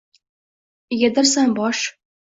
Egadirsan 0.97 1.55
bosh? 1.63 1.95